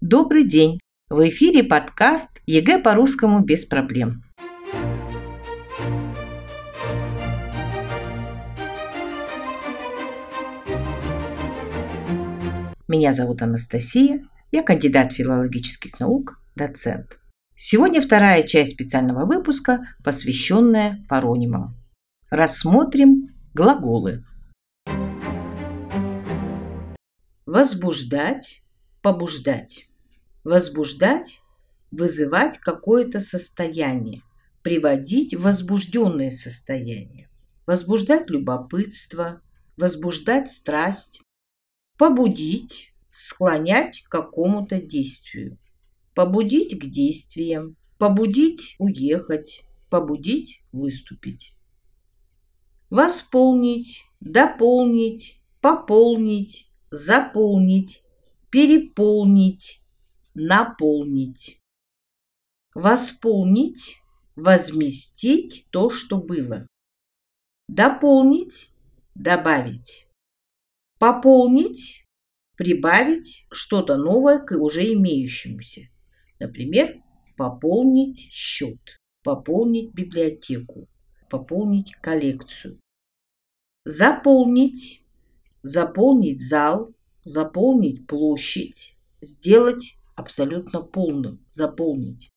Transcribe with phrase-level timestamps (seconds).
[0.00, 0.78] Добрый день!
[1.10, 4.22] В эфире подкаст ЕГЭ по-русскому без проблем.
[12.86, 14.22] Меня зовут Анастасия,
[14.52, 17.18] я кандидат филологических наук, доцент.
[17.56, 21.74] Сегодня вторая часть специального выпуска, посвященная паронимам.
[22.30, 24.24] Рассмотрим глаголы.
[27.46, 28.62] Возбуждать,
[29.08, 29.88] побуждать.
[30.44, 31.40] Возбуждать–
[31.90, 34.20] вызывать какое-то состояние,
[34.62, 37.30] приводить в возбужденное состояние.
[37.66, 39.40] Возбуждать любопытство,
[39.78, 41.22] возбуждать страсть,
[41.96, 45.56] побудить, склонять к какому-то действию.
[46.14, 51.54] Побудить к действиям, побудить уехать, побудить выступить.
[52.90, 58.02] Восполнить, дополнить, пополнить, заполнить,
[58.50, 59.82] переполнить,
[60.34, 61.60] наполнить.
[62.74, 64.00] Восполнить,
[64.36, 66.66] возместить то, что было.
[67.68, 68.70] Дополнить,
[69.14, 70.08] добавить.
[70.98, 72.04] Пополнить,
[72.56, 75.88] прибавить что-то новое к уже имеющемуся.
[76.38, 77.02] Например,
[77.36, 80.88] пополнить счет, пополнить библиотеку,
[81.30, 82.80] пополнить коллекцию.
[83.84, 85.04] Заполнить,
[85.62, 86.94] заполнить зал,
[87.28, 92.30] заполнить площадь, сделать абсолютно полным, заполнить.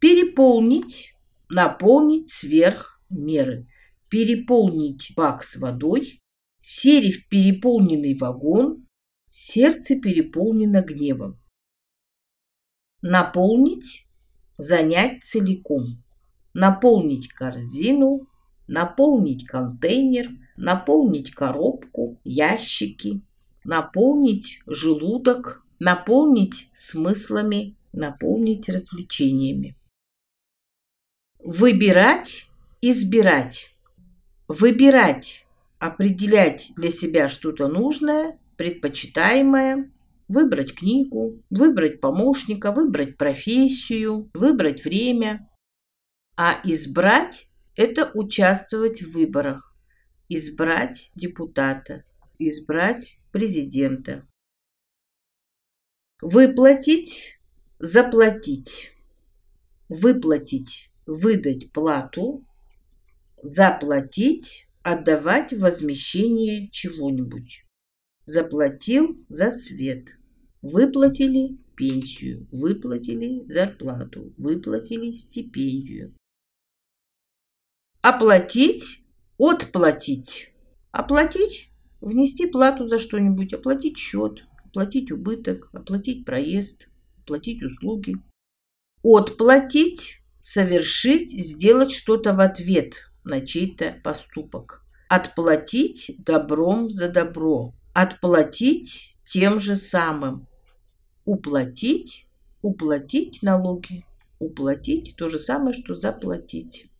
[0.00, 1.14] Переполнить,
[1.48, 3.68] наполнить сверх меры.
[4.08, 6.20] Переполнить бак с водой,
[6.58, 8.86] сери в переполненный вагон,
[9.28, 11.40] сердце переполнено гневом.
[13.00, 14.08] Наполнить,
[14.58, 16.02] занять целиком.
[16.52, 18.28] Наполнить корзину,
[18.66, 23.22] наполнить контейнер, наполнить коробку, ящики,
[23.64, 29.76] наполнить желудок, наполнить смыслами, наполнить развлечениями.
[31.38, 32.46] Выбирать,
[32.80, 33.74] избирать.
[34.48, 35.46] Выбирать,
[35.78, 39.90] определять для себя что-то нужное, предпочитаемое,
[40.28, 45.48] выбрать книгу, выбрать помощника, выбрать профессию, выбрать время.
[46.36, 49.74] А избрать– это участвовать в выборах,
[50.28, 52.04] избрать депутата,
[52.38, 54.28] избрать президента.
[56.22, 57.40] Выплатить,
[57.80, 58.92] заплатить.
[59.88, 62.46] Выплатить, выдать плату.
[63.42, 67.66] Заплатить, отдавать возмещение чего-нибудь.
[68.24, 70.16] Заплатил за свет.
[70.62, 76.14] Выплатили пенсию, выплатили зарплату, выплатили стипендию.
[78.00, 79.02] Оплатить,
[79.38, 80.52] отплатить.
[80.92, 81.73] Оплатить,
[82.04, 86.88] внести плату за что-нибудь, оплатить счет, оплатить убыток, оплатить проезд,
[87.22, 88.16] оплатить услуги.
[89.02, 94.82] Отплатить– совершить, сделать что-то в ответ на чей-то поступок.
[95.08, 97.74] Отплатить добром за добро.
[97.94, 100.46] Отплатить тем же самым.
[101.24, 102.26] Уплатить–
[102.62, 104.04] уплатить налоги.
[104.38, 106.90] Уплатить– то же самое, что заплатить.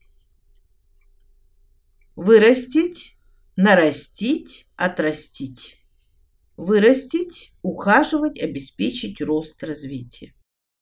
[2.17, 3.17] Вырастить,
[3.57, 5.79] нарастить, отрастить.
[6.57, 10.35] Вырастить, ухаживать, обеспечить рост развития.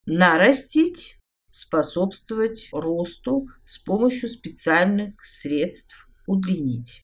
[0.05, 1.17] Нарастить,
[1.47, 7.03] способствовать росту с помощью специальных средств, удлинить.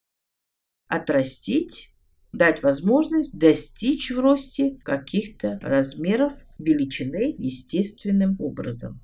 [0.87, 1.93] Отрастить,
[2.31, 9.01] дать возможность достичь в росте каких-то размеров величины естественным образом.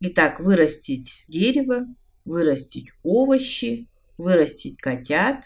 [0.00, 1.86] Итак, вырастить дерево,
[2.24, 3.88] вырастить овощи,
[4.18, 5.44] вырастить котят,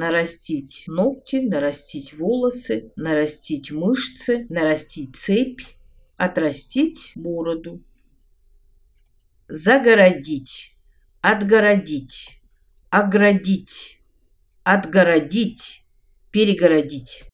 [0.00, 5.60] нарастить ногти, нарастить волосы, нарастить мышцы, нарастить цепь,
[6.16, 7.84] отрастить бороду.
[9.46, 10.74] Загородить,
[11.20, 12.40] отгородить,
[12.88, 14.00] оградить,
[14.64, 15.84] отгородить,
[16.30, 17.24] перегородить.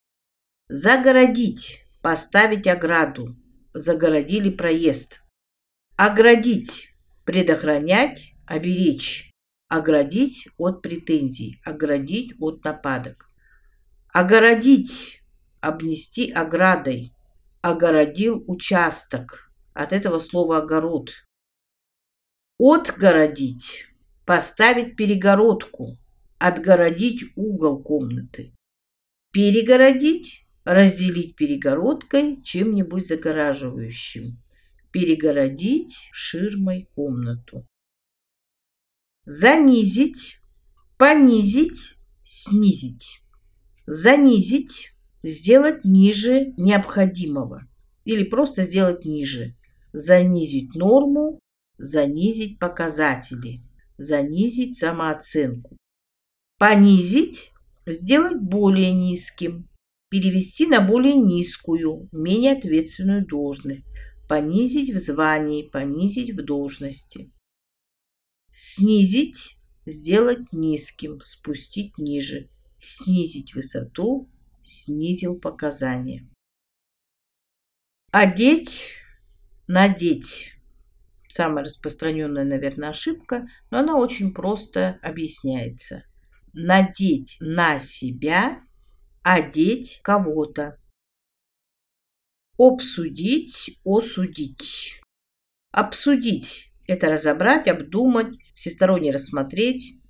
[0.69, 3.37] Загородить, поставить ограду,
[3.75, 5.21] загородили проезд.
[5.97, 6.91] Оградить,
[7.25, 9.36] предохранять, оберечь
[9.69, 13.31] оградить от претензий, оградить от нападок.
[14.13, 15.23] Огородить,
[15.61, 17.13] обнести оградой,
[17.61, 21.11] огородил участок, от этого слова огород.
[22.59, 23.87] Отгородить,
[24.25, 25.99] поставить перегородку,
[26.39, 28.55] отгородить угол комнаты.
[29.33, 34.43] Перегородить, разделить перегородкой чем-нибудь загораживающим.
[34.91, 37.67] Перегородить ширмой комнату
[39.27, 40.41] занизить,
[40.97, 43.21] понизить, снизить.
[43.87, 44.93] Занизить–
[45.23, 47.67] сделать ниже необходимого.
[48.05, 49.57] или просто сделать ниже.
[49.93, 51.41] Занизить норму,
[51.77, 53.63] занизить показатели,
[53.99, 55.77] занизить самооценку.
[56.57, 57.51] Понизить,
[57.85, 59.69] сделать более низким,
[60.09, 63.87] перевести на более низкую, менее ответственную должность,
[64.29, 67.33] понизить в звании, понизить в должности.
[68.59, 72.49] Снизить, сделать низким, спустить ниже,
[72.79, 74.31] снизить высоту,
[74.65, 76.27] снизил показания.
[78.13, 78.93] Одеть,
[79.67, 80.55] надеть.
[81.29, 86.05] Самая распространенная, наверное, ошибка, но она очень просто объясняется.
[86.55, 88.63] Надеть на себя,
[89.23, 90.81] одеть кого-то.
[92.57, 95.03] Обсудить, осудить.
[95.73, 100.01] Обсудить– это разобрать, обдумать, всесторонне рассмотреть,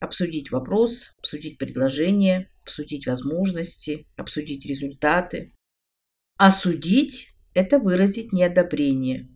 [0.00, 5.52] обсудить вопрос, обсудить предложение, обсудить возможности, обсудить результаты.
[6.38, 9.28] Осудить– это выразить неодобрение.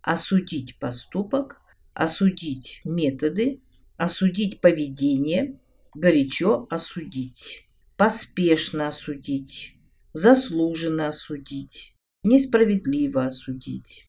[0.00, 1.60] Осудить поступок,
[1.92, 3.60] осудить методы,
[3.96, 5.60] осудить поведение,
[5.94, 9.74] горячо осудить, поспешно осудить,
[10.12, 14.06] заслуженно осудить, несправедливо осудить.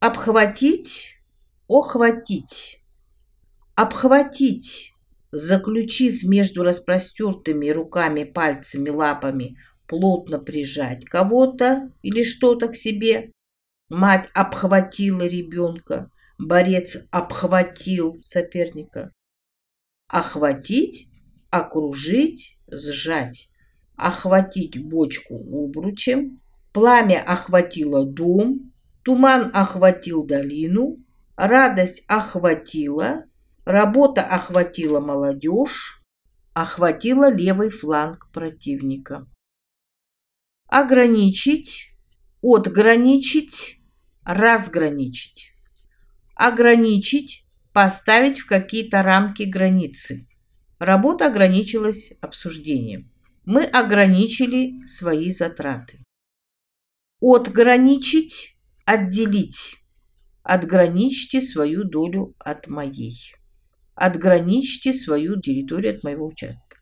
[0.00, 1.19] Обхватить,
[1.78, 2.82] охватить.
[3.74, 4.92] Обхватить,
[5.32, 9.56] заключив между распростертыми руками, пальцами, лапами,
[9.86, 13.32] плотно прижать кого-то или что-то к себе.
[13.88, 19.12] Мать обхватила ребенка, борец обхватил соперника.
[20.08, 21.08] Охватить,
[21.50, 23.50] окружить, сжать
[24.00, 26.40] охватить бочку обручем,
[26.72, 28.72] пламя охватило дом,
[29.04, 30.96] туман охватил долину,
[31.46, 33.24] радость охватила,
[33.64, 36.02] работа охватила молодежь,
[36.52, 39.26] охватила левый фланг противника.
[40.68, 41.92] Ограничить,
[42.42, 43.80] отграничить,
[44.24, 45.52] разграничить.
[46.34, 50.28] Ограничить, поставить в какие-то рамки границы.
[50.78, 53.10] Работа ограничилась обсуждением
[53.44, 56.04] мы ограничили свои затраты.
[57.20, 59.79] Отграничить, отделить.
[60.42, 63.34] Отграничьте свою долю от моей.
[63.94, 66.78] Отграничьте свою территорию от моего участка.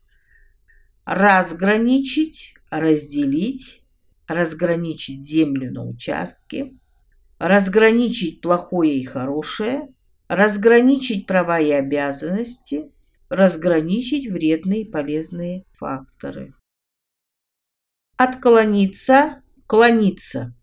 [1.05, 3.83] Разграничить, разделить,
[4.27, 6.79] разграничить землю на участки,
[7.39, 9.93] разграничить плохое и хорошее,
[10.27, 12.91] разграничить права и обязанности,
[13.29, 16.53] разграничить вредные и полезные факторы.
[18.17, 20.53] Отклониться, клониться.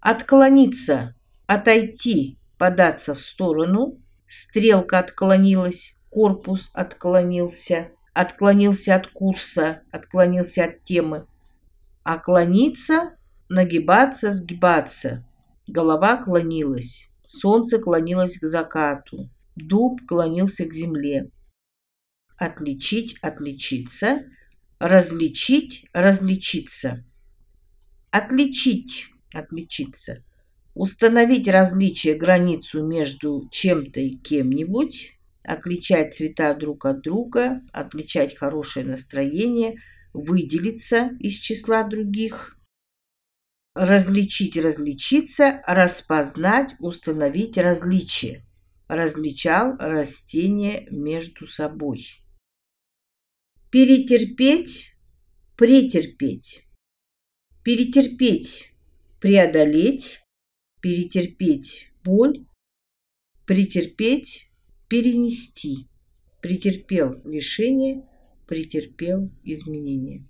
[0.00, 1.16] Отклониться,
[1.46, 4.00] отойти, податься в сторону.
[4.26, 11.26] Стрелка отклонилась, корпус отклонился, отклонился от курса, отклонился от темы.
[12.02, 13.16] Оклониться,
[13.48, 15.24] нагибаться, сгибаться.
[15.66, 21.30] Голова клонилась, солнце клонилось к закату, дуб клонился к земле
[22.36, 24.24] отличить, отличиться,
[24.78, 27.04] различить, различиться.
[28.10, 30.24] Отличить, отличиться.
[30.76, 39.80] Установить различие, границу между чем-то и кем-нибудь, отличать цвета друг от друга, отличать хорошее настроение,
[40.12, 42.58] выделиться из числа других,
[43.74, 48.44] различить, различиться, распознать, установить различие.
[48.86, 52.06] Различал растения между собой
[53.70, 54.94] перетерпеть,
[55.56, 56.66] претерпеть,
[57.64, 58.72] перетерпеть,
[59.22, 60.20] преодолеть,
[60.86, 62.46] перетерпеть боль,
[63.44, 64.52] претерпеть,
[64.86, 65.88] перенести,
[66.40, 68.08] претерпел лишение,
[68.46, 70.24] претерпел изменения.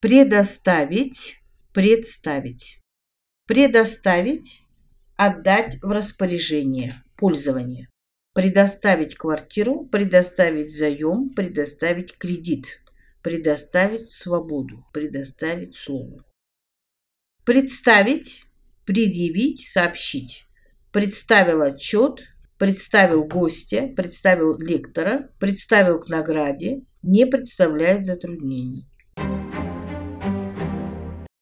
[0.00, 1.40] Предоставить,
[1.72, 2.80] представить.
[3.46, 4.62] Предоставить,
[5.16, 7.88] отдать в распоряжение, пользование
[8.34, 12.82] предоставить квартиру, предоставить заем, предоставить кредит,
[13.22, 16.24] предоставить свободу, предоставить слово.
[17.44, 18.45] Представить,
[18.86, 20.46] предъявить, сообщить.
[20.92, 22.20] Представил отчет,
[22.56, 28.88] представил гостя, представил лектора, представил к награде, не представляет затруднений.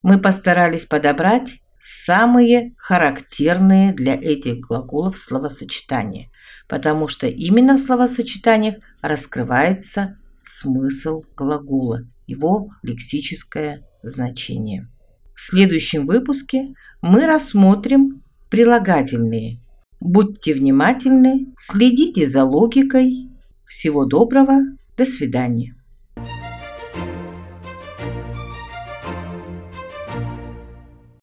[0.03, 6.31] Мы постарались подобрать самые характерные для этих глаголов словосочетания–
[6.69, 14.89] потому что именно в словосочетаниях раскрывается смысл глагола, его лексическое значение.
[15.35, 19.59] В следующем выпуске мы рассмотрим прилагательные.
[20.01, 23.29] Будьте внимательны, следите за логикой.
[23.67, 24.61] Всего доброго,
[24.97, 25.75] до свидания.